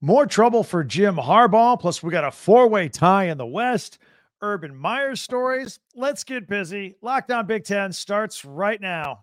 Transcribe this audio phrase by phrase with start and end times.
[0.00, 1.80] More trouble for Jim Harbaugh.
[1.80, 3.98] Plus, we got a four way tie in the West.
[4.42, 5.78] Urban Meyer stories.
[5.94, 6.96] Let's get busy.
[7.00, 9.22] Locked On Big Ten starts right now.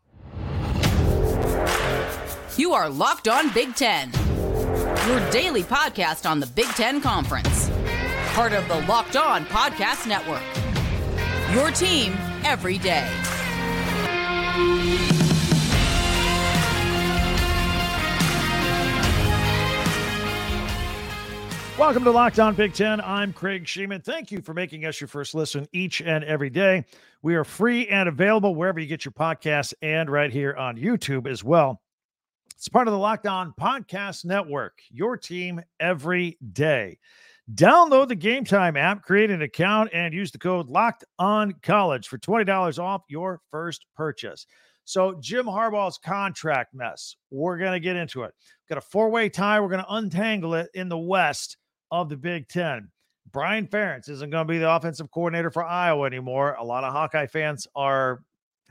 [2.58, 4.12] You are Locked On Big Ten,
[5.08, 7.70] your daily podcast on the Big Ten Conference.
[8.34, 10.42] Part of the Locked On Podcast Network.
[11.54, 12.14] Your team
[12.44, 13.08] every day.
[21.76, 23.02] Welcome to Locked On Big Ten.
[23.02, 24.04] I'm Craig Shemon.
[24.04, 26.86] Thank you for making us your first listen each and every day.
[27.24, 31.28] We are free and available wherever you get your podcasts and right here on YouTube
[31.28, 31.82] as well.
[32.56, 37.00] It's part of the Locked On Podcast Network, your team every day.
[37.56, 42.08] Download the Game Time app, create an account, and use the code Locked On College
[42.08, 44.46] for $20 off your first purchase.
[44.86, 48.34] So, Jim Harbaugh's contract mess, we're going to get into it.
[48.70, 49.60] Got a four way tie.
[49.60, 51.58] We're going to untangle it in the West
[51.94, 52.90] of the Big Ten.
[53.32, 56.56] Brian Ferentz isn't going to be the offensive coordinator for Iowa anymore.
[56.60, 58.24] A lot of Hawkeye fans are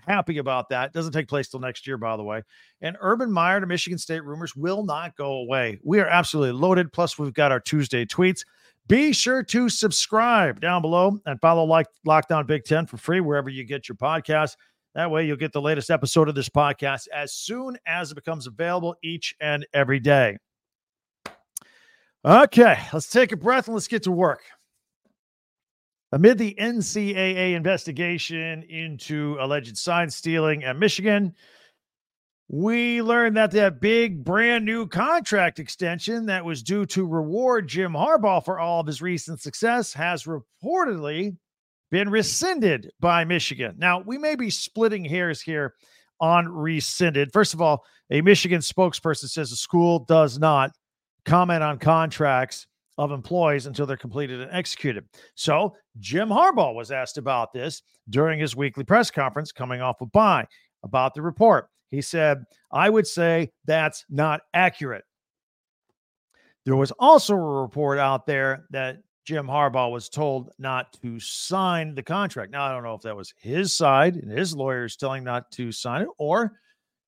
[0.06, 0.92] happy about that.
[0.92, 2.42] Doesn't take place till next year, by the way.
[2.80, 5.78] And Urban Meyer to Michigan State rumors will not go away.
[5.84, 6.92] We are absolutely loaded.
[6.92, 8.44] Plus, we've got our Tuesday tweets.
[8.88, 13.20] Be sure to subscribe down below and follow like Locked On Big Ten for free
[13.20, 14.56] wherever you get your podcast.
[14.96, 18.48] That way, you'll get the latest episode of this podcast as soon as it becomes
[18.48, 20.38] available each and every day.
[22.24, 24.42] Okay, let's take a breath and let's get to work.
[26.12, 31.34] Amid the NCAA investigation into alleged sign stealing at Michigan,
[32.48, 37.92] we learned that that big brand new contract extension that was due to reward Jim
[37.92, 41.36] Harbaugh for all of his recent success has reportedly
[41.90, 43.74] been rescinded by Michigan.
[43.78, 45.74] Now, we may be splitting hairs here
[46.20, 47.32] on rescinded.
[47.32, 50.70] First of all, a Michigan spokesperson says the school does not
[51.24, 52.66] comment on contracts
[52.98, 55.04] of employees until they're completed and executed.
[55.34, 60.12] So Jim Harbaugh was asked about this during his weekly press conference coming off of
[60.12, 60.46] bye
[60.82, 61.68] about the report.
[61.90, 65.04] He said, I would say that's not accurate.
[66.64, 71.94] There was also a report out there that Jim Harbaugh was told not to sign
[71.94, 72.50] the contract.
[72.50, 75.70] Now, I don't know if that was his side and his lawyers telling not to
[75.70, 76.52] sign it, or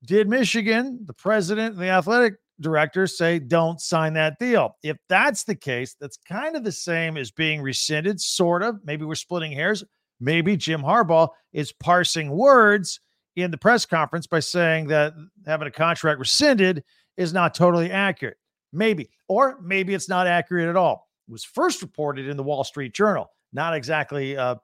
[0.05, 4.77] did Michigan, the president and the athletic directors say don't sign that deal.
[4.83, 8.79] If that's the case, that's kind of the same as being rescinded, sort of.
[8.85, 9.85] Maybe we're splitting hairs.
[10.21, 13.01] Maybe Jim Harbaugh is parsing words
[13.37, 15.15] in the press conference by saying that
[15.47, 16.85] having a contract rescinded
[17.17, 18.37] is not totally accurate.
[18.73, 21.09] Maybe, or maybe it's not accurate at all.
[21.29, 24.57] It was first reported in the Wall Street Journal, not exactly uh,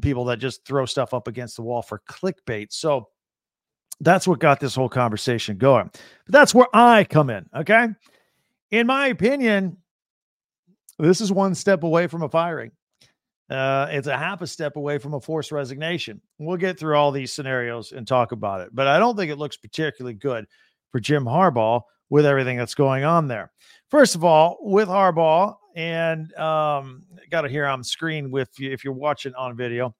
[0.00, 2.68] people that just throw stuff up against the wall for clickbait.
[2.70, 3.08] So
[4.00, 5.90] that's what got this whole conversation going.
[5.92, 7.46] But that's where I come in.
[7.54, 7.88] Okay.
[8.70, 9.76] In my opinion,
[10.98, 12.72] this is one step away from a firing.
[13.50, 16.20] Uh, it's a half a step away from a forced resignation.
[16.38, 19.36] We'll get through all these scenarios and talk about it, but I don't think it
[19.36, 20.46] looks particularly good
[20.90, 23.52] for Jim Harbaugh with everything that's going on there.
[23.90, 28.84] First of all, with Harbaugh, and um, got it here on screen with you if
[28.84, 29.94] you're watching on video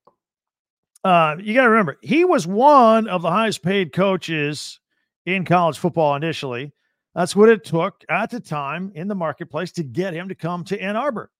[1.04, 4.80] uh, you got to remember, he was one of the highest paid coaches
[5.26, 6.72] in college football initially.
[7.14, 10.64] That's what it took at the time in the marketplace to get him to come
[10.64, 11.30] to Ann Arbor.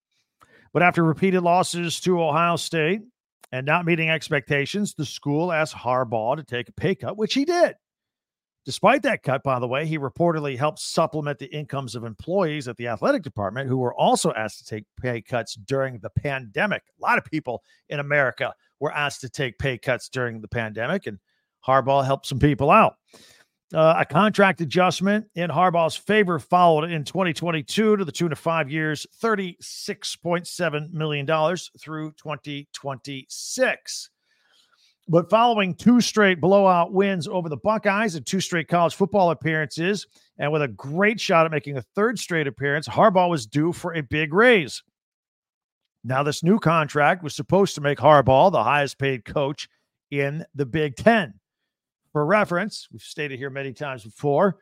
[0.73, 3.03] But after repeated losses to Ohio State
[3.53, 7.45] and not meeting expectations, the school asked Harbaugh to take a pay cut, which he
[7.45, 7.75] did.
[8.65, 12.77] Despite that cut, by the way, he reportedly helped supplement the incomes of employees at
[12.77, 16.83] the athletic department who were also asked to take pay cuts during the pandemic.
[16.99, 21.07] A lot of people in America were asked to take pay cuts during the pandemic,
[21.07, 21.19] and
[21.67, 22.97] Harbaugh helped some people out.
[23.73, 28.69] Uh, a contract adjustment in Harbaugh's favor followed in 2022 to the tune of five
[28.71, 31.27] years, $36.7 million
[31.81, 34.11] through 2026.
[35.09, 40.07] But following two straight blowout wins over the Buckeyes and two straight college football appearances,
[40.39, 43.95] and with a great shot at making a third straight appearance, Harbaugh was due for
[43.95, 44.83] a big raise.
[46.05, 49.69] Now, this new contract was supposed to make Harbaugh the highest paid coach
[50.11, 51.35] in the Big Ten.
[52.13, 54.59] For reference, we've stated here many times before,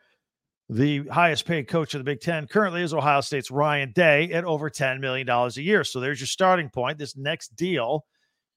[0.68, 4.44] the highest paid coach of the Big Ten currently is Ohio State's Ryan Day at
[4.44, 5.82] over $10 million a year.
[5.82, 6.98] So there's your starting point.
[6.98, 8.04] This next deal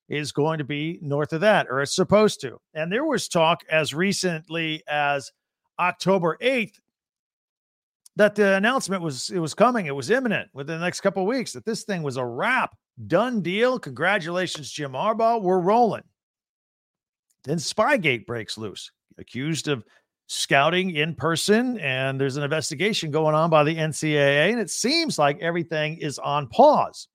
[0.09, 2.59] is going to be north of that, or it's supposed to.
[2.73, 5.31] And there was talk as recently as
[5.79, 6.75] October 8th
[8.15, 11.53] that the announcement was it was coming, it was imminent within the next couple weeks
[11.53, 12.75] that this thing was a wrap,
[13.07, 13.79] done deal.
[13.79, 15.41] Congratulations, Jim Harbaugh.
[15.41, 16.03] We're rolling.
[17.43, 19.83] Then Spygate breaks loose, accused of
[20.27, 25.19] scouting in person, and there's an investigation going on by the NCAA, and it seems
[25.19, 27.07] like everything is on pause.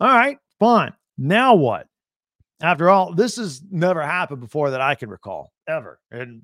[0.00, 0.92] All right, fine.
[1.18, 1.86] Now what?
[2.62, 6.00] After all, this has never happened before that I can recall ever.
[6.10, 6.42] And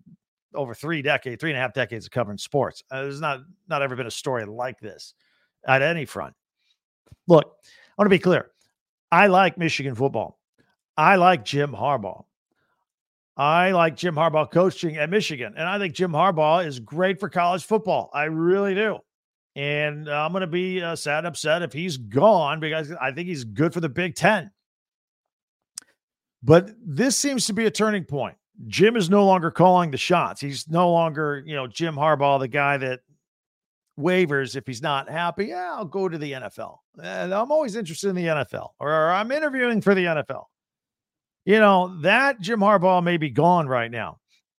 [0.54, 2.82] over three decades, three and a half decades of covering sports.
[2.90, 5.14] Uh, there's not not ever been a story like this
[5.66, 6.34] at any front.
[7.28, 8.50] Look, I want to be clear.
[9.12, 10.38] I like Michigan football.
[10.96, 12.24] I like Jim Harbaugh.
[13.36, 17.28] I like Jim Harbaugh coaching at Michigan, and I think Jim Harbaugh is great for
[17.28, 18.10] college football.
[18.12, 18.98] I really do.
[19.56, 23.28] And uh, I'm going to be uh, sad, upset if he's gone because I think
[23.28, 24.50] he's good for the Big Ten.
[26.42, 28.36] But this seems to be a turning point.
[28.66, 30.40] Jim is no longer calling the shots.
[30.40, 33.00] He's no longer, you know, Jim Harbaugh, the guy that
[33.96, 35.46] wavers if he's not happy.
[35.46, 36.78] Yeah, I'll go to the NFL.
[37.02, 40.44] And I'm always interested in the NFL or I'm interviewing for the NFL.
[41.44, 44.18] You know, that Jim Harbaugh may be gone right now.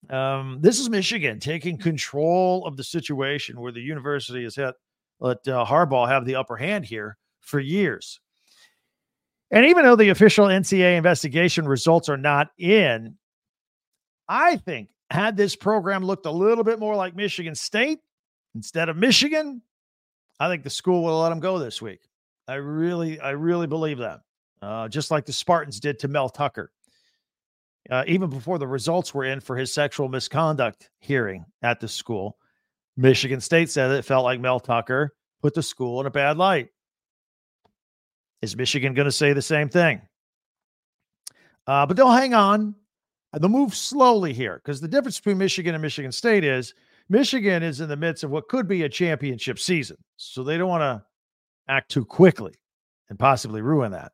[0.09, 4.73] Um, this is Michigan taking control of the situation where the university has had
[5.19, 8.19] let uh, Harbaugh have the upper hand here for years.
[9.51, 13.15] And even though the official NCAA investigation results are not in,
[14.31, 17.99] I think had this program looked a little bit more like Michigan State
[18.55, 19.61] instead of Michigan,
[20.39, 21.99] I think the school will let him go this week.
[22.47, 24.21] I really, I really believe that.
[24.61, 26.71] Uh, just like the Spartans did to Mel Tucker.
[27.89, 32.37] Uh, even before the results were in for his sexual misconduct hearing at the school,
[32.95, 36.69] Michigan State said it felt like Mel Tucker put the school in a bad light.
[38.41, 40.01] Is Michigan going to say the same thing?
[41.67, 42.75] Uh, but they'll hang on.
[43.39, 46.73] They'll move slowly here because the difference between Michigan and Michigan State is
[47.09, 49.97] Michigan is in the midst of what could be a championship season.
[50.17, 51.03] So they don't want to
[51.67, 52.53] act too quickly
[53.09, 54.11] and possibly ruin that.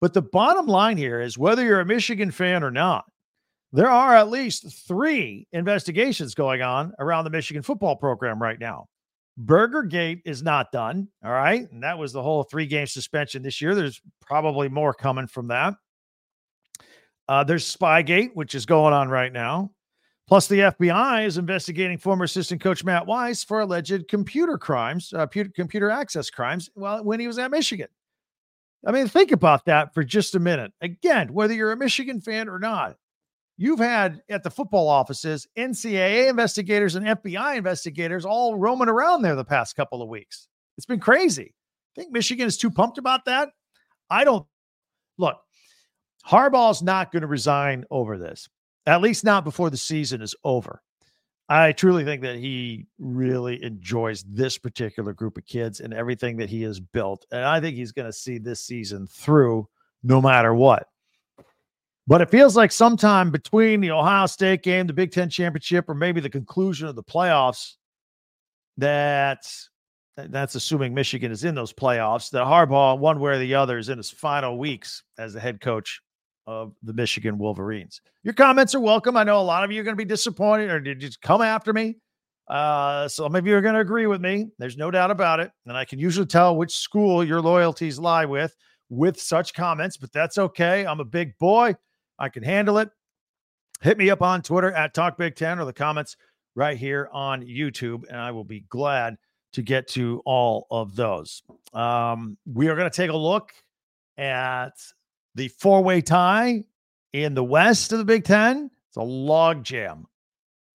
[0.00, 3.04] But the bottom line here is whether you're a Michigan fan or not,
[3.72, 8.86] there are at least three investigations going on around the Michigan football program right now.
[9.36, 11.08] Burger Gate is not done.
[11.24, 11.70] All right.
[11.70, 13.74] And that was the whole three game suspension this year.
[13.74, 15.74] There's probably more coming from that.
[17.30, 19.70] Uh, there's Spygate, which is going on right now.
[20.26, 25.28] Plus, the FBI is investigating former assistant coach Matt Weiss for alleged computer crimes, uh,
[25.54, 27.86] computer access crimes, well, when he was at Michigan.
[28.84, 30.72] I mean, think about that for just a minute.
[30.80, 32.96] Again, whether you're a Michigan fan or not,
[33.56, 39.36] you've had at the football offices NCAA investigators and FBI investigators all roaming around there
[39.36, 40.48] the past couple of weeks.
[40.76, 41.54] It's been crazy.
[41.96, 43.50] I think Michigan is too pumped about that.
[44.10, 44.46] I don't
[45.16, 45.38] look.
[46.26, 48.48] Harbaugh's not going to resign over this,
[48.86, 50.82] at least not before the season is over.
[51.48, 56.48] I truly think that he really enjoys this particular group of kids and everything that
[56.48, 57.26] he has built.
[57.32, 59.68] And I think he's going to see this season through
[60.04, 60.86] no matter what.
[62.06, 65.94] But it feels like sometime between the Ohio State game, the Big Ten championship, or
[65.94, 67.74] maybe the conclusion of the playoffs,
[68.76, 69.44] that
[70.16, 73.88] that's assuming Michigan is in those playoffs, that Harbaugh, one way or the other, is
[73.88, 76.00] in his final weeks as the head coach
[76.46, 78.00] of the Michigan Wolverines.
[78.22, 79.16] Your comments are welcome.
[79.16, 81.20] I know a lot of you are going to be disappointed or did you just
[81.20, 81.96] come after me?
[82.48, 84.48] Uh, some of you are going to agree with me.
[84.58, 85.52] There's no doubt about it.
[85.66, 88.56] And I can usually tell which school your loyalties lie with
[88.88, 90.84] with such comments, but that's okay.
[90.84, 91.76] I'm a big boy.
[92.18, 92.90] I can handle it.
[93.80, 96.16] Hit me up on Twitter at Talk Big Ten or the comments
[96.54, 99.16] right here on YouTube, and I will be glad
[99.52, 101.42] to get to all of those.
[101.72, 103.52] Um, we are going to take a look
[104.18, 104.72] at
[105.34, 106.64] the four way tie
[107.12, 108.70] in the West of the Big Ten.
[108.88, 110.06] It's a log jam.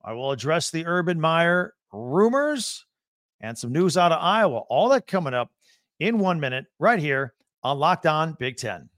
[0.04, 2.86] I will address the Urban Meyer rumors
[3.42, 4.60] and some news out of Iowa.
[4.70, 5.52] All that coming up
[6.00, 7.34] in one minute right here
[7.64, 8.90] on Locked On Big Ten.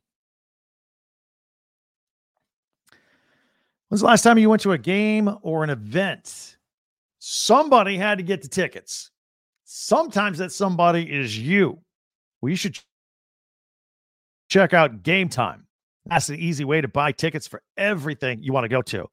[3.88, 6.58] When's the last time you went to a game or an event?
[7.20, 9.12] Somebody had to get the tickets.
[9.64, 11.80] Sometimes that somebody is you.
[12.42, 12.78] Well, you should
[14.48, 15.66] check out Game Time.
[16.06, 19.08] That's the easy way to buy tickets for everything you want to go to.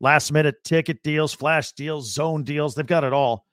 [0.00, 2.74] Last minute ticket deals, flash deals, zone deals.
[2.74, 3.46] They've got it all.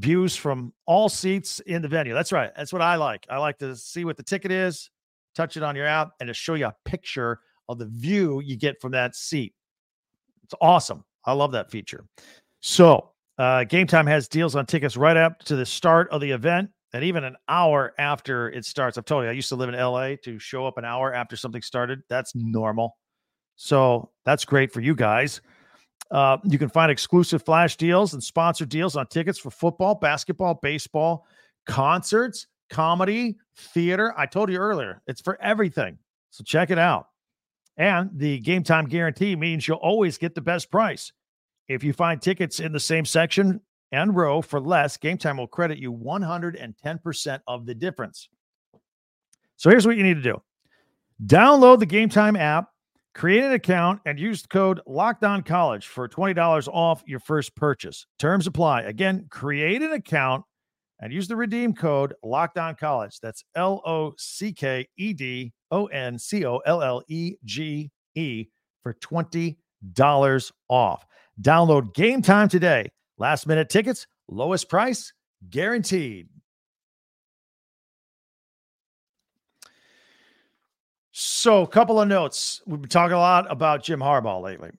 [0.00, 2.12] Views from all seats in the venue.
[2.12, 2.50] That's right.
[2.56, 3.26] That's what I like.
[3.30, 4.90] I like to see what the ticket is,
[5.36, 8.56] touch it on your app, and to show you a picture of the view you
[8.56, 9.54] get from that seat.
[10.42, 11.04] It's awesome.
[11.24, 12.04] I love that feature.
[12.60, 16.32] So, uh, Game Time has deals on tickets right up to the start of the
[16.32, 18.98] event and even an hour after it starts.
[18.98, 21.36] I've told you, I used to live in LA to show up an hour after
[21.36, 22.02] something started.
[22.08, 22.96] That's normal.
[23.56, 25.40] So that's great for you guys.
[26.10, 30.58] Uh, you can find exclusive flash deals and sponsored deals on tickets for football, basketball,
[30.62, 31.26] baseball,
[31.66, 34.12] concerts, comedy, theater.
[34.16, 35.98] I told you earlier, it's for everything.
[36.30, 37.06] So check it out.
[37.78, 41.12] And the game time guarantee means you'll always get the best price.
[41.68, 43.60] If you find tickets in the same section
[43.92, 48.28] and row for less, Game Time will credit you 110% of the difference.
[49.56, 50.42] So here's what you need to do
[51.26, 52.68] download the Game Time app,
[53.14, 57.54] create an account, and use the code Locked On College for $20 off your first
[57.54, 58.06] purchase.
[58.18, 58.82] Terms apply.
[58.82, 60.44] Again, create an account
[61.00, 63.20] and use the redeem code Locked On College.
[63.20, 67.90] That's L O C K E D O N C O L L E G
[68.14, 68.46] E
[68.82, 69.56] for $20
[70.68, 71.06] off.
[71.40, 72.90] Download Game Time today.
[73.18, 75.12] Last minute tickets, lowest price
[75.48, 76.28] guaranteed.
[81.12, 82.62] So, a couple of notes.
[82.66, 84.70] We've been talking a lot about Jim Harbaugh lately.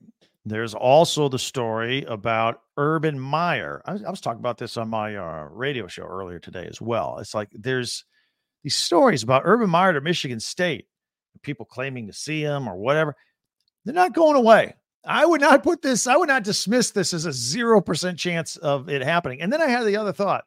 [0.44, 3.80] There's also the story about Urban Meyer.
[3.86, 6.80] I was, I was talking about this on my uh, radio show earlier today as
[6.80, 7.18] well.
[7.18, 8.04] It's like there's
[8.62, 10.86] these stories about Urban Meyer to Michigan State,
[11.42, 13.14] people claiming to see him or whatever.
[13.84, 14.74] They're not going away.
[15.06, 18.88] I would not put this, I would not dismiss this as a 0% chance of
[18.88, 19.42] it happening.
[19.42, 20.44] And then I had the other thought.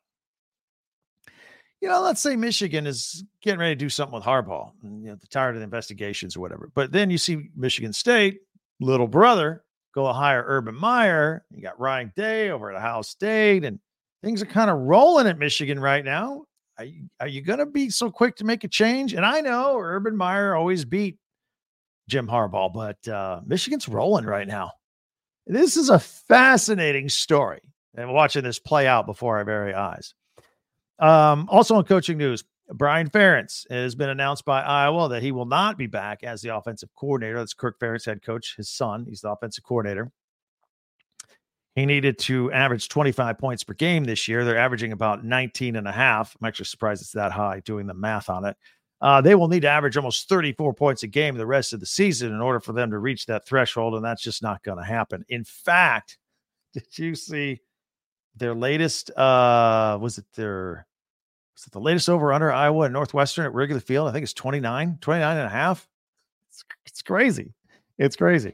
[1.80, 5.10] You know, let's say Michigan is getting ready to do something with Harbaugh, and, you
[5.10, 6.72] know, tired of the investigations or whatever.
[6.74, 8.40] But then you see Michigan State,
[8.80, 11.46] little brother, go hire Urban Meyer.
[11.52, 13.80] You got Ryan Day over at Ohio State, and
[14.24, 16.46] things are kind of rolling at Michigan right now.
[16.80, 19.14] Are you, are you going to be so quick to make a change?
[19.14, 21.18] And I know Urban Meyer always beat
[22.08, 24.72] Jim Harbaugh, but uh, Michigan's rolling right now.
[25.46, 27.62] This is a fascinating story,
[27.96, 30.14] and watching this play out before our very eyes.
[31.00, 35.46] Um, also, on coaching news, Brian Ferentz has been announced by Iowa that he will
[35.46, 37.38] not be back as the offensive coordinator.
[37.38, 39.06] That's Kirk Ferentz, head coach, his son.
[39.08, 40.12] He's the offensive coordinator.
[41.76, 44.44] He needed to average 25 points per game this year.
[44.44, 46.36] They're averaging about 19 and a half.
[46.42, 48.58] I'm actually surprised it's that high doing the math on it.
[49.00, 51.86] Uh, they will need to average almost 34 points a game the rest of the
[51.86, 54.84] season in order for them to reach that threshold, and that's just not going to
[54.84, 55.24] happen.
[55.30, 56.18] In fact,
[56.74, 57.62] did you see
[58.36, 59.12] their latest?
[59.12, 60.88] Uh, was it their?
[61.56, 64.08] Was it the latest over under Iowa and Northwestern at Wrigley Field?
[64.08, 65.88] I think it's 29, 29 and a half.
[66.52, 67.52] It's, it's crazy.
[67.98, 68.54] It's crazy.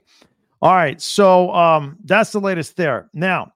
[0.62, 1.02] All right.
[1.02, 3.10] So um, that's the latest there.
[3.14, 3.52] Now,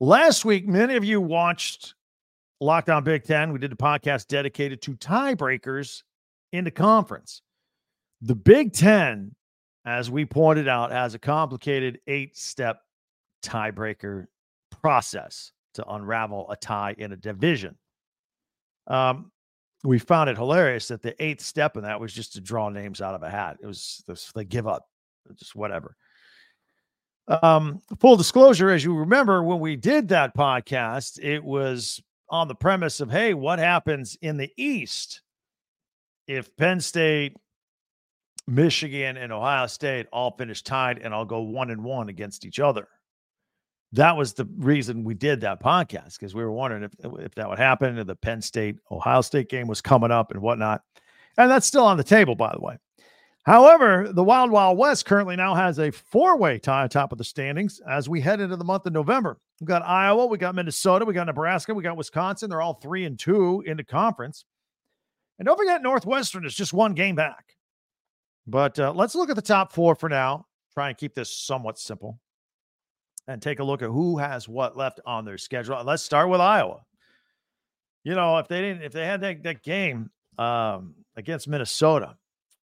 [0.00, 1.94] last week, many of you watched
[2.62, 3.52] Locked On Big Ten.
[3.52, 6.02] We did a podcast dedicated to tiebreakers
[6.52, 7.42] in the conference.
[8.20, 9.34] The Big Ten,
[9.84, 12.80] as we pointed out, has a complicated eight step
[13.44, 14.26] tiebreaker
[14.80, 17.76] process to unravel a tie in a division.
[18.86, 19.32] Um,
[19.82, 23.00] we found it hilarious that the eighth step in that was just to draw names
[23.00, 23.56] out of a hat.
[23.60, 24.04] It was
[24.36, 24.86] they give up,
[25.34, 25.96] just whatever.
[27.26, 32.54] Um, full disclosure, as you remember, when we did that podcast, it was on the
[32.54, 35.22] premise of, hey, what happens in the East
[36.26, 37.36] if Penn State,
[38.46, 42.60] Michigan, and Ohio State all finish tied and I'll go one and one against each
[42.60, 42.88] other?
[43.92, 47.48] That was the reason we did that podcast because we were wondering if if that
[47.48, 47.98] would happen.
[47.98, 50.80] If the Penn State Ohio State game was coming up and whatnot,
[51.36, 52.78] and that's still on the table, by the way.
[53.44, 57.24] However, the Wild Wild West currently now has a four way tie top of the
[57.24, 59.38] standings as we head into the month of November.
[59.60, 62.48] We've got Iowa, we got Minnesota, we got Nebraska, we got Wisconsin.
[62.48, 64.44] They're all three and two in the conference.
[65.38, 67.56] And don't forget, Northwestern is just one game back.
[68.46, 70.46] But uh, let's look at the top four for now.
[70.72, 72.20] Try and keep this somewhat simple
[73.26, 75.82] and take a look at who has what left on their schedule.
[75.84, 76.82] Let's start with Iowa.
[78.04, 82.16] You know, if they didn't, if they had that, that game um, against Minnesota,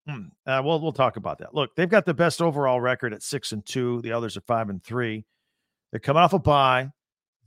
[0.06, 1.54] hmm, uh, we'll we'll talk about that.
[1.54, 4.02] Look, they've got the best overall record at six and two.
[4.02, 5.24] The others are five and three.
[5.90, 6.90] They're coming off a bye.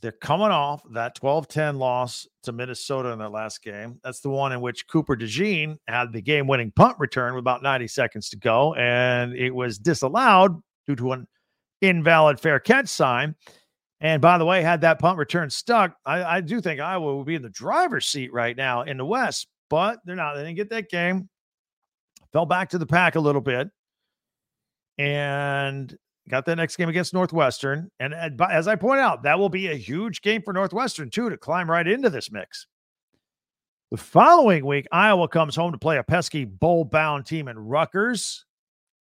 [0.02, 4.00] They're coming off that 12 10 loss to Minnesota in their last game.
[4.04, 7.64] That's the one in which Cooper DeJean had the game winning punt return with about
[7.64, 11.28] 90 seconds to go, and it was disallowed due to an
[11.82, 13.36] invalid fair catch sign.
[14.00, 17.26] And by the way, had that punt return stuck, I, I do think Iowa would
[17.26, 20.36] be in the driver's seat right now in the West, but they're not.
[20.36, 21.30] They didn't get that game.
[22.34, 23.70] Fell back to the pack a little bit.
[24.98, 25.96] And
[26.30, 27.90] got that next game against Northwestern.
[28.00, 31.38] And as I point out, that will be a huge game for Northwestern, too, to
[31.38, 32.68] climb right into this mix.
[33.92, 38.46] The following week, Iowa comes home to play a pesky bowl bound team in Rutgers.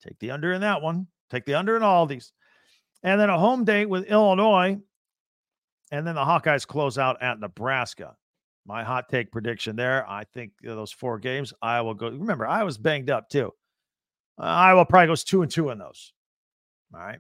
[0.04, 1.08] Take the under in that one.
[1.32, 2.32] Take the under in all these.
[3.02, 4.78] And then a home date with Illinois.
[5.92, 8.16] And then the Hawkeyes close out at Nebraska.
[8.66, 10.10] My hot take prediction there.
[10.10, 12.10] I think those four games, Iowa go.
[12.10, 13.54] Remember, I was banged up too.
[14.40, 16.14] Uh, Iowa probably goes two and two in those.
[16.94, 17.20] All right.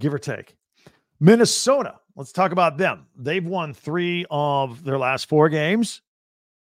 [0.00, 0.56] Give or take.
[1.20, 3.06] Minnesota, let's talk about them.
[3.16, 6.02] They've won three of their last four games.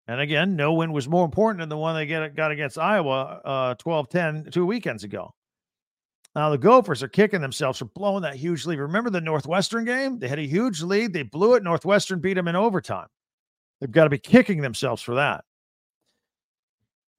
[0.08, 3.40] And again, no win was more important than the one they get, got against Iowa
[3.44, 5.32] uh, 12 10 two weekends ago.
[6.35, 8.79] Now the Gophers are kicking themselves for blowing that huge lead.
[8.79, 10.19] Remember the Northwestern game?
[10.19, 11.12] They had a huge lead.
[11.12, 11.62] They blew it.
[11.62, 13.09] Northwestern beat them in overtime.
[13.81, 15.45] They've got to be kicking themselves for that.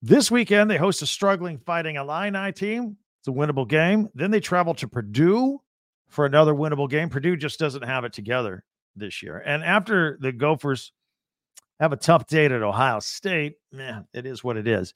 [0.01, 2.97] This weekend, they host a struggling Fighting Illini team.
[3.21, 4.09] It's a winnable game.
[4.15, 5.61] Then they travel to Purdue
[6.09, 7.09] for another winnable game.
[7.09, 8.63] Purdue just doesn't have it together
[8.95, 9.41] this year.
[9.45, 10.91] And after the Gophers
[11.79, 14.93] have a tough date at Ohio State, man, it is what it is.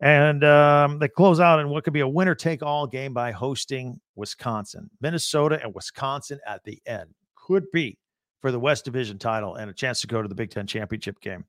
[0.00, 3.32] And um, they close out in what could be a winner take all game by
[3.32, 4.88] hosting Wisconsin.
[5.00, 7.98] Minnesota and Wisconsin at the end could be
[8.40, 11.20] for the West Division title and a chance to go to the Big Ten championship
[11.20, 11.44] game.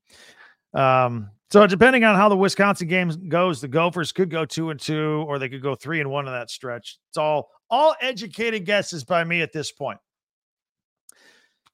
[0.74, 4.80] Um, so depending on how the Wisconsin game goes, the Gophers could go two and
[4.80, 6.98] two, or they could go three and one in that stretch.
[7.08, 9.98] It's all all educated guesses by me at this point.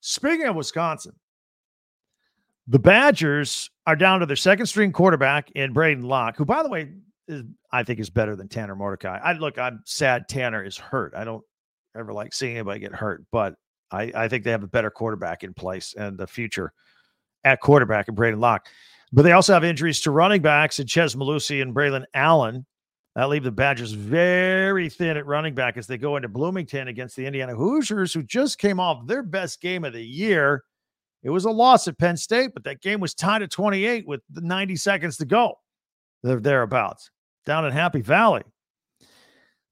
[0.01, 1.13] Speaking of Wisconsin,
[2.69, 6.69] the Badgers are down to their second string quarterback in Braden Locke, who, by the
[6.69, 6.93] way,
[7.27, 9.19] is I think is better than Tanner Mordecai.
[9.23, 11.15] I look, I'm sad Tanner is hurt.
[11.17, 11.43] I don't
[11.97, 13.55] ever like seeing anybody get hurt, but
[13.91, 16.73] I, I think they have a better quarterback in place and the future
[17.45, 18.69] at quarterback in Braden Locke.
[19.13, 22.67] But they also have injuries to running backs and Chez Mellusi and Braylon Allen.
[23.15, 27.17] That leave the Badgers very thin at running back as they go into Bloomington against
[27.17, 30.63] the Indiana Hoosiers, who just came off their best game of the year
[31.23, 34.21] it was a loss at Penn State, but that game was tied at 28 with
[34.31, 35.55] 90 seconds to go.
[36.23, 37.11] Thereabouts
[37.47, 38.43] down in Happy Valley.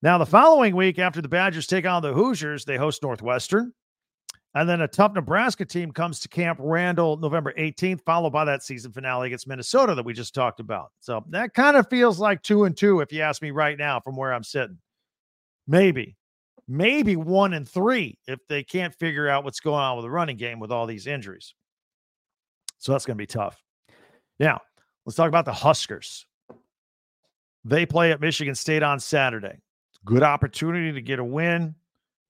[0.03, 3.73] Now, the following week, after the Badgers take on the Hoosiers, they host Northwestern.
[4.55, 8.62] And then a tough Nebraska team comes to Camp Randall November 18th, followed by that
[8.62, 10.93] season finale against Minnesota that we just talked about.
[11.00, 14.00] So that kind of feels like two and two, if you ask me right now,
[14.00, 14.79] from where I'm sitting.
[15.67, 16.17] Maybe
[16.68, 20.37] maybe one and three if they can't figure out what's going on with the running
[20.37, 21.54] game with all these injuries.
[22.78, 23.62] So that's going to be tough.
[24.38, 24.61] Now,
[25.04, 26.26] let's talk about the Huskers.
[27.64, 29.61] They play at Michigan State on Saturday.
[30.04, 31.75] Good opportunity to get a win.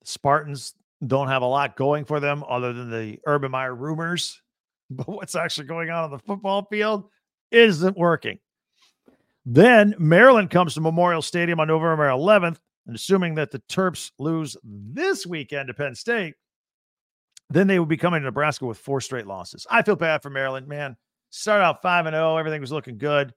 [0.01, 0.73] The Spartans
[1.05, 4.41] don't have a lot going for them other than the Urban Meyer rumors.
[4.89, 7.09] But what's actually going on on the football field
[7.51, 8.39] isn't working.
[9.45, 14.55] Then Maryland comes to Memorial Stadium on November 11th and assuming that the Terps lose
[14.63, 16.35] this weekend to Penn State,
[17.49, 19.67] then they would be coming to Nebraska with four straight losses.
[19.69, 20.97] I feel bad for Maryland, man.
[21.29, 23.33] Started out 5 and 0, everything was looking good.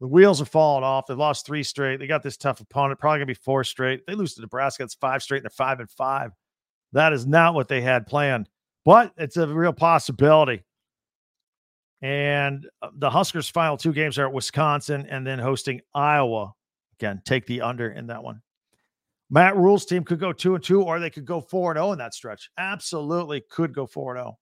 [0.00, 1.06] The wheels are falling off.
[1.06, 1.98] They lost three straight.
[1.98, 4.06] They got this tough opponent, probably gonna be four straight.
[4.06, 6.32] They lose to Nebraska, it's five straight, and they're five and five.
[6.92, 8.48] That is not what they had planned,
[8.84, 10.62] but it's a real possibility.
[12.02, 16.52] And uh, the Huskers' final two games are at Wisconsin and then hosting Iowa.
[17.00, 18.42] Again, take the under in that one.
[19.34, 21.88] Matt Rhule's team could go two and two, or they could go four and zero
[21.88, 22.48] oh in that stretch.
[22.56, 24.34] Absolutely, could go four and zero.
[24.36, 24.38] Oh.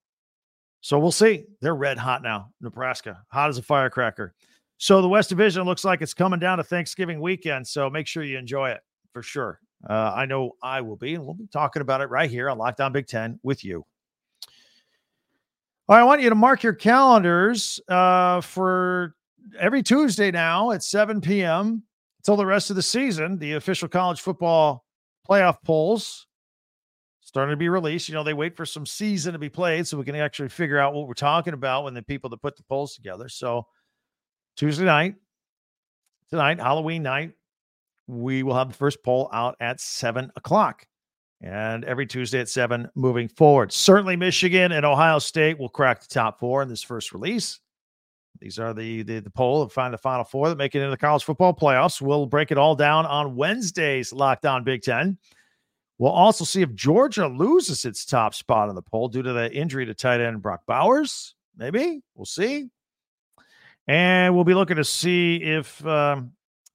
[0.82, 1.46] So we'll see.
[1.62, 4.34] They're red hot now, Nebraska, hot as a firecracker.
[4.76, 7.66] So the West Division looks like it's coming down to Thanksgiving weekend.
[7.66, 8.80] So make sure you enjoy it
[9.14, 9.60] for sure.
[9.88, 12.58] Uh, I know I will be, and we'll be talking about it right here on
[12.58, 13.86] Locked On Big Ten with you.
[15.88, 19.14] All right, I want you to mark your calendars uh, for
[19.58, 21.82] every Tuesday now at 7 p.m
[22.22, 23.36] until the rest of the season.
[23.38, 24.81] The official college football
[25.28, 26.26] playoff polls
[27.20, 28.08] starting to be released.
[28.08, 30.78] You know, they wait for some season to be played so we can actually figure
[30.78, 33.28] out what we're talking about when the people that put the polls together.
[33.28, 33.66] So
[34.56, 35.14] Tuesday night,
[36.28, 37.32] tonight, Halloween night,
[38.06, 40.86] we will have the first poll out at seven o'clock.
[41.40, 43.72] And every Tuesday at seven moving forward.
[43.72, 47.58] Certainly, Michigan and Ohio State will crack the top four in this first release.
[48.42, 50.90] These are the the, the poll and find the final four that make it into
[50.90, 52.00] the college football playoffs.
[52.00, 55.16] We'll break it all down on Wednesday's Locked On Big Ten.
[55.98, 59.54] We'll also see if Georgia loses its top spot in the poll due to the
[59.54, 61.36] injury to tight end Brock Bowers.
[61.56, 62.68] Maybe we'll see.
[63.86, 66.32] And we'll be looking to see if um,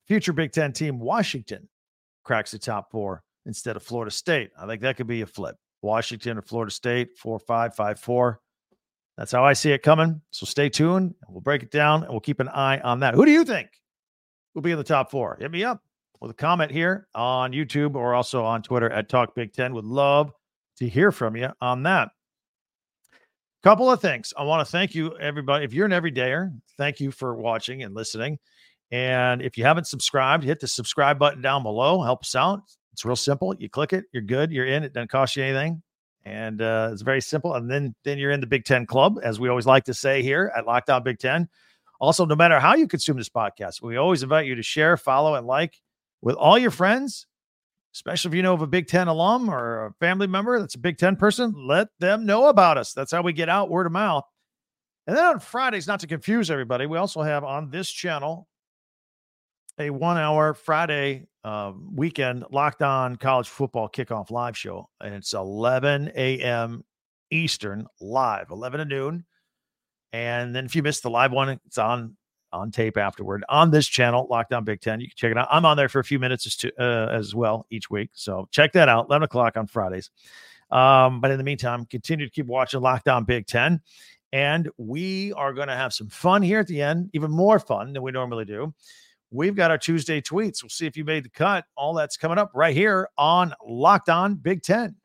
[0.08, 1.68] future Big Ten team Washington
[2.24, 4.52] cracks the top four instead of Florida State.
[4.58, 5.58] I think that could be a flip.
[5.82, 8.40] Washington or Florida State, four, five, five, four.
[9.18, 10.22] That's how I see it coming.
[10.32, 11.16] So stay tuned.
[11.28, 13.16] We'll break it down and we'll keep an eye on that.
[13.16, 13.68] Who do you think
[14.54, 15.38] will be in the top four?
[15.40, 15.82] Hit me up
[16.22, 19.74] with a comment here on YouTube or also on Twitter at Talk Big Ten.
[19.74, 20.32] Would love
[20.78, 22.10] to hear from you on that.
[23.64, 24.34] Couple of things.
[24.38, 25.66] I want to thank you, everybody.
[25.66, 28.38] If you're an everydayer, thank you for watching and listening.
[28.92, 32.02] And if you haven't subscribed, hit the subscribe button down below.
[32.04, 32.62] Help us out.
[32.94, 33.54] It's real simple.
[33.58, 34.84] You click it, you're good, you're in.
[34.84, 35.82] It doesn't cost you anything
[36.28, 37.54] and uh, it's very simple.
[37.54, 40.22] And then then you're in the Big Ten club, as we always like to say
[40.22, 41.48] here at Locked On Big Ten.
[42.00, 45.36] Also, no matter how you consume this podcast, we always invite you to share, follow,
[45.36, 45.80] and like
[46.22, 47.26] with all your friends,
[47.96, 50.80] especially if you know of a Big Ten alum or a family member that's a
[50.80, 51.54] Big Ten person.
[51.56, 52.92] Let them know about us.
[52.94, 54.26] That's how we get out word of mouth.
[55.08, 58.50] And then on Fridays, not to confuse everybody, we also have on this channel
[59.80, 64.90] a one hour Friday uh, weekend locked on college football kickoff live show.
[65.02, 66.84] And it's 11 a.m.
[67.32, 69.26] Eastern live, 11 to noon.
[70.14, 72.16] And then if you missed the live one, it's on
[72.54, 75.02] on tape afterward on this channel, Locked On Big Ten.
[75.02, 75.50] You can check it out.
[75.52, 78.10] I'm on there for a few minutes as, to, uh, as well each week.
[78.14, 80.10] So check that out, 11 o'clock on Fridays.
[80.72, 83.82] Um, but in the meantime, continue to keep watching Locked On Big Ten.
[84.32, 87.94] And we are going to have some fun here at the end, even more fun
[87.94, 88.74] than we normally do.
[89.32, 90.64] We've got our Tuesday tweets.
[90.64, 91.66] We'll see if you made the cut.
[91.76, 94.96] All that's coming up right here on Locked On Big Ten.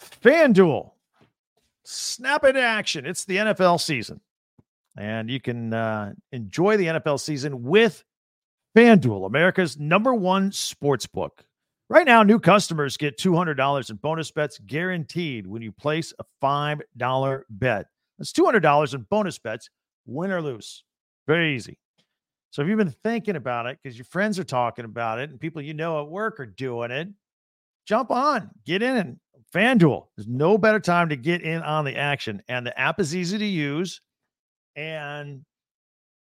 [0.00, 0.92] FanDuel,
[1.84, 3.06] snap into action.
[3.06, 4.20] It's the NFL season,
[4.96, 8.04] and you can uh, enjoy the NFL season with
[8.76, 11.44] FanDuel, America's number one sports book.
[11.88, 17.42] Right now, new customers get $200 in bonus bets guaranteed when you place a $5
[17.50, 17.86] bet.
[18.18, 19.70] That's $200 in bonus bets,
[20.06, 20.84] win or lose.
[21.26, 21.78] Very easy.
[22.50, 25.40] So if you've been thinking about it because your friends are talking about it and
[25.40, 27.08] people you know at work are doing it,
[27.86, 29.18] jump on, get in.
[29.52, 32.42] FanDuel, there's no better time to get in on the action.
[32.48, 34.00] And the app is easy to use.
[34.76, 35.44] And,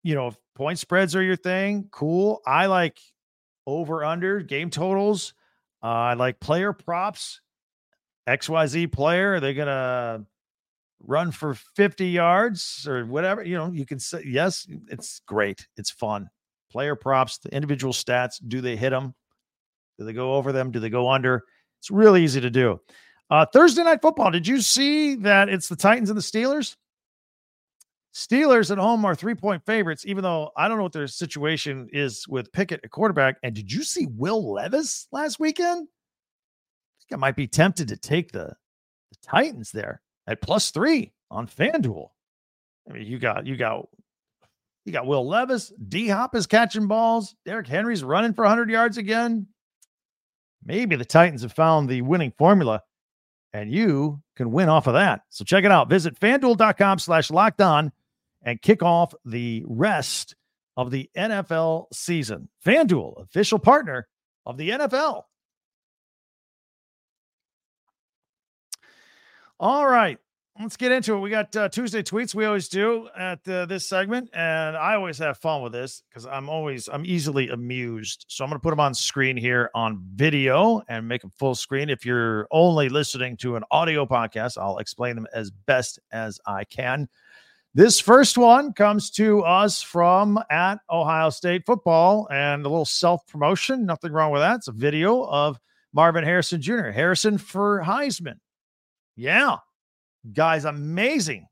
[0.02, 2.40] you know, if point spreads are your thing, cool.
[2.46, 2.98] I like
[3.66, 5.34] over under game totals.
[5.82, 7.40] Uh, I like player props.
[8.28, 10.24] XYZ player, are they going to
[11.06, 13.42] run for 50 yards or whatever?
[13.42, 15.66] You know, you can say, yes, it's great.
[15.76, 16.28] It's fun.
[16.70, 19.14] Player props, the individual stats, do they hit them?
[19.98, 20.70] Do they go over them?
[20.70, 21.44] Do they go under?
[21.80, 22.80] It's really easy to do.
[23.28, 24.30] Uh, Thursday night football.
[24.30, 26.76] Did you see that it's the Titans and the Steelers?
[28.12, 31.88] Steelers at home are three point favorites, even though I don't know what their situation
[31.92, 33.36] is with Pickett at quarterback.
[33.42, 35.86] And did you see Will Levis last weekend?
[35.86, 38.52] I think I might be tempted to take the,
[39.10, 42.08] the Titans there at plus three on FanDuel.
[42.88, 43.88] I mean, you got you got
[44.86, 48.96] you got Will Levis, D Hop is catching balls, Derrick Henry's running for 100 yards
[48.96, 49.48] again.
[50.64, 52.82] Maybe the Titans have found the winning formula
[53.52, 55.22] and you can win off of that.
[55.30, 55.90] So check it out.
[55.90, 57.92] Visit fanduel.com slash locked on
[58.42, 60.36] and kick off the rest
[60.76, 62.48] of the NFL season.
[62.64, 64.06] FanDuel, official partner
[64.46, 65.24] of the NFL.
[69.60, 70.18] All right
[70.60, 71.20] let's get into it.
[71.20, 72.34] We got uh, Tuesday tweets.
[72.34, 76.26] We always do at uh, this segment, and I always have fun with this because
[76.26, 78.26] I'm always I'm easily amused.
[78.28, 81.54] So I'm going to put them on screen here on video and make them full
[81.54, 81.88] screen.
[81.88, 86.64] If you're only listening to an audio podcast, I'll explain them as best as I
[86.64, 87.08] can.
[87.72, 93.26] This first one comes to us from at Ohio State football and a little self
[93.26, 93.86] promotion.
[93.86, 94.56] Nothing wrong with that.
[94.56, 95.58] It's a video of
[95.92, 96.90] Marvin Harrison Jr.
[96.90, 98.38] Harrison for Heisman.
[99.16, 99.56] Yeah,
[100.32, 101.46] guy's amazing.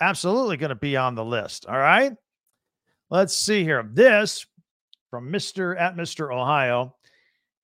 [0.00, 1.66] Absolutely going to be on the list.
[1.66, 2.12] All right.
[3.10, 3.88] Let's see here.
[3.92, 4.46] This
[5.10, 5.78] from Mr.
[5.80, 6.34] at Mr.
[6.34, 6.94] Ohio.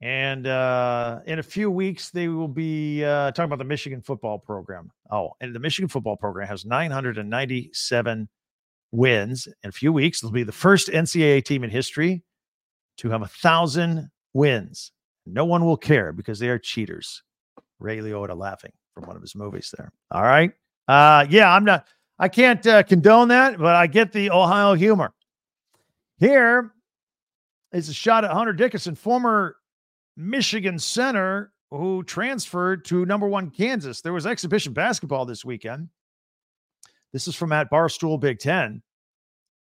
[0.01, 4.39] And uh, in a few weeks, they will be uh, talking about the Michigan football
[4.39, 4.91] program.
[5.11, 8.29] Oh, and the Michigan football program has 997
[8.91, 9.47] wins.
[9.63, 12.25] In a few weeks, they'll be the first NCAA team in history
[12.99, 14.91] to have a thousand wins.
[15.25, 17.23] No one will care because they are cheaters.
[17.79, 19.93] Ray Liotta laughing from one of his movies there.
[20.11, 20.53] All right.
[20.89, 21.87] Uh, yeah, I'm not,
[22.19, 25.13] I can't uh, condone that, but I get the Ohio humor.
[26.19, 26.73] Here
[27.73, 29.57] is a shot at Hunter Dickinson, former
[30.17, 34.03] Michigan center who transferred to number one Kansas.
[34.03, 35.89] There was exhibition basketball this weekend.
[37.13, 38.83] This is from at Barstool Big Ten.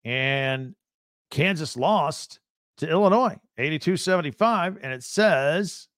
[0.05, 0.75] And
[1.31, 2.40] Kansas lost
[2.79, 4.79] to Illinois 82 75.
[4.83, 5.88] And it says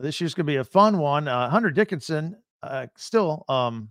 [0.00, 1.28] this year's going to be a fun one.
[1.28, 3.90] Uh, Hunter Dickinson uh, still, um,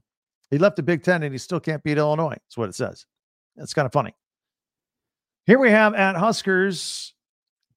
[0.51, 2.35] he left the Big Ten and he still can't beat Illinois.
[2.35, 3.05] That's what it says.
[3.57, 4.15] It's kind of funny.
[5.45, 7.13] Here we have at Huskers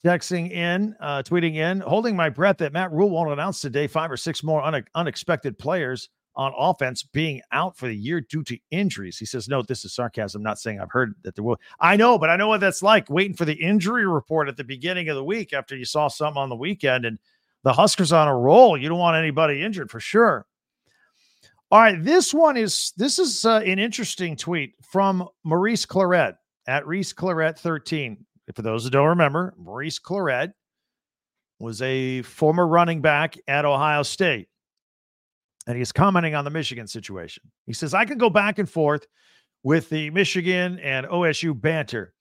[0.05, 4.11] texting in, uh, tweeting in, holding my breath that Matt Rhule won't announce today five
[4.11, 8.59] or six more une- unexpected players on offense being out for the year due to
[8.71, 9.19] injuries.
[9.19, 10.43] He says, No, this is sarcasm.
[10.43, 11.59] Not saying I've heard that there will.
[11.81, 14.65] I know, but I know what that's like waiting for the injury report at the
[14.65, 17.19] beginning of the week after you saw something on the weekend and
[17.65, 18.77] the Huskers on a roll.
[18.77, 20.47] You don't want anybody injured for sure.
[21.77, 26.37] All right, this one is this is uh, an interesting tweet from Maurice Clarett
[26.67, 28.25] at Reese Clarett 13.
[28.55, 30.53] For those who don't remember, Maurice Clarett
[31.61, 34.49] was a former running back at Ohio State.
[35.67, 37.43] And he's commenting on the Michigan situation.
[37.67, 39.07] He says, I can go back and forth
[39.62, 42.15] with the Michigan and OSU banter.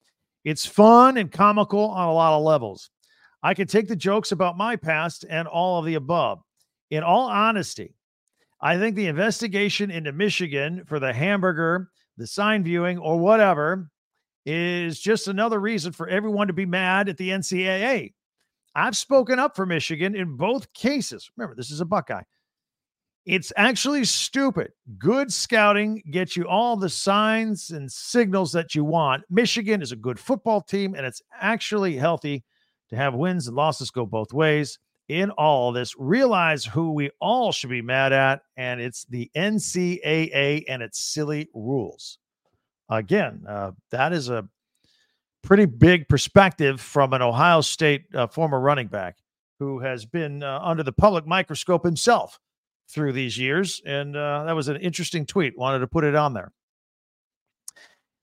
[0.43, 2.89] It's fun and comical on a lot of levels.
[3.41, 6.41] I can take the jokes about my past and all of the above.
[6.91, 7.95] In all honesty,
[8.61, 13.89] I think the investigation into Michigan for the hamburger the sign viewing, or whatever
[14.45, 18.13] is just another reason for everyone to be mad at the NCAA.
[18.75, 21.29] I've spoken up for Michigan in both cases.
[21.35, 22.23] Remember, this is a Buckeye.
[23.25, 24.71] It's actually stupid.
[24.99, 29.23] Good scouting gets you all the signs and signals that you want.
[29.29, 32.43] Michigan is a good football team, and it's actually healthy
[32.89, 34.77] to have wins and losses go both ways.
[35.07, 40.63] In all this, realize who we all should be mad at, and it's the NCAA
[40.67, 42.17] and its silly rules.
[42.89, 44.47] Again, uh, that is a
[45.43, 49.17] pretty big perspective from an Ohio State uh, former running back
[49.59, 52.39] who has been uh, under the public microscope himself
[52.89, 53.81] through these years.
[53.85, 55.57] And uh, that was an interesting tweet.
[55.57, 56.51] Wanted to put it on there.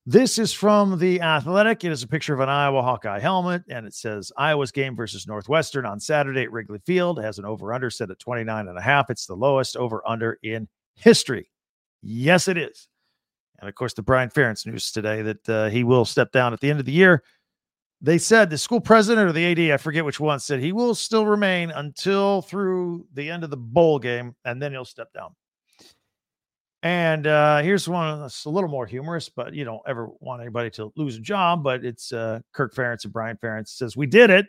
[0.04, 1.84] This is from The Athletic.
[1.84, 5.28] It is a picture of an Iowa Hawkeye helmet, and it says Iowa's game versus
[5.28, 8.80] Northwestern on Saturday at Wrigley Field has an over under set at 29 and a
[8.80, 9.10] half.
[9.10, 11.48] It's the lowest over under in history.
[12.02, 12.88] Yes, it is.
[13.60, 16.58] And of course, the Brian Ferentz news today that uh, he will step down at
[16.58, 17.22] the end of the year.
[18.00, 20.96] They said the school president or the AD, I forget which one, said he will
[20.96, 25.36] still remain until through the end of the bowl game, and then he'll step down.
[26.82, 30.68] And uh, here's one that's a little more humorous, but you don't ever want anybody
[30.70, 31.62] to lose a job.
[31.62, 34.46] But it's uh, Kirk Ferentz and Brian Ferentz says we did it.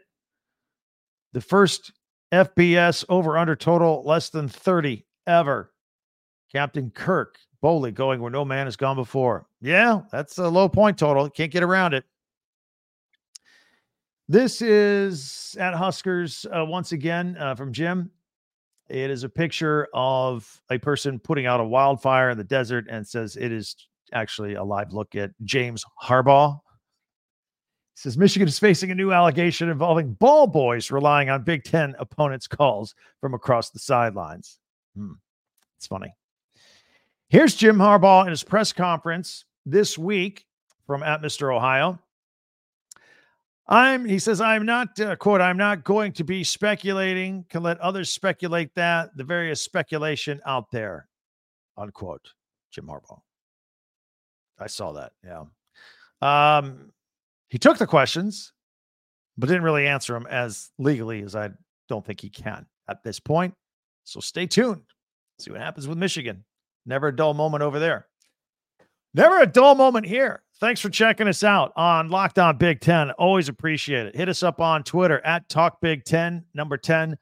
[1.34, 1.92] The first
[2.32, 5.72] FBS over under total less than 30 ever.
[6.52, 9.48] Captain Kirk Bohle going where no man has gone before.
[9.62, 11.30] Yeah, that's a low point total.
[11.30, 12.04] Can't get around it.
[14.28, 18.10] This is at Huskers uh, once again uh, from Jim.
[18.90, 23.08] It is a picture of a person putting out a wildfire in the desert and
[23.08, 23.76] says it is
[24.12, 26.60] actually a live look at James Harbaugh.
[27.96, 31.96] He says Michigan is facing a new allegation involving ball boys relying on Big Ten
[32.00, 34.60] opponents' calls from across the sidelines.
[34.96, 35.14] Hmm.
[35.78, 36.14] It's funny.
[37.30, 40.46] Here's Jim Harbaugh in his press conference this week
[40.86, 41.56] from at Mr.
[41.56, 42.00] Ohio.
[43.68, 47.80] I'm, he says, I'm not, uh, quote, I'm not going to be speculating, can let
[47.80, 51.08] others speculate that, the various speculation out there,
[51.78, 52.34] unquote.
[52.72, 53.20] Jim Harbaugh.
[54.60, 55.12] I saw that.
[55.24, 55.44] Yeah.
[56.22, 56.92] Um,
[57.50, 58.52] he took the questions,
[59.38, 61.52] but didn't really answer them as legally as I
[61.88, 63.54] don't think he can at this point.
[64.04, 64.82] So stay tuned.
[65.40, 66.44] See what happens with Michigan.
[66.86, 68.08] Never a dull moment over there.
[69.14, 70.44] Never a dull moment here.
[70.64, 73.12] Thanks for checking us out on Locked On Big Ten.
[73.12, 74.16] Always appreciate it.
[74.16, 77.18] Hit us up on Twitter at Talk Big Ten, number 10,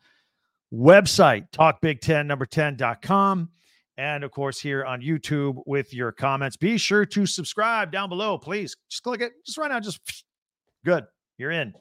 [0.72, 3.50] website, talkbig10, number 10.com.
[3.98, 6.56] And of course, here on YouTube with your comments.
[6.56, 8.78] Be sure to subscribe down below, please.
[8.92, 9.32] Just click it.
[9.44, 10.24] Just right now, just
[10.86, 11.06] good.
[11.40, 11.74] You're in.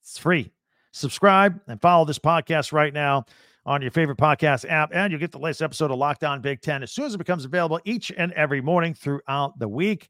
[0.00, 0.50] It's free.
[0.92, 3.26] Subscribe and follow this podcast right now
[3.66, 6.62] on your favorite podcast app, and you'll get the latest episode of Locked On Big
[6.62, 10.08] Ten as soon as it becomes available each and every morning throughout the week.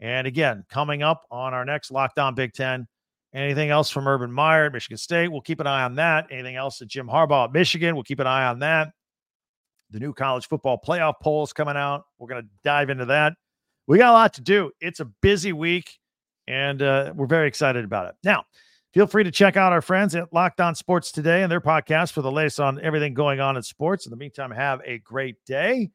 [0.00, 2.86] And again, coming up on our next Locked On Big Ten,
[3.34, 6.26] anything else from Urban Meyer at Michigan State, we'll keep an eye on that.
[6.30, 8.92] Anything else at Jim Harbaugh at Michigan, we'll keep an eye on that.
[9.90, 12.04] The new college football playoff polls coming out.
[12.18, 13.34] We're going to dive into that.
[13.86, 14.70] We got a lot to do.
[14.80, 15.98] It's a busy week,
[16.48, 18.14] and uh, we're very excited about it.
[18.24, 18.44] Now,
[18.94, 22.12] Feel free to check out our friends at Locked On Sports today and their podcast
[22.12, 24.06] for the latest on everything going on in sports.
[24.06, 25.90] In the meantime, have a great day.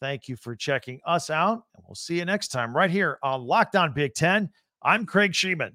[0.00, 3.42] Thank you for checking us out, and we'll see you next time right here on
[3.42, 4.48] Locked On Big Ten.
[4.82, 5.72] I'm Craig Shemon.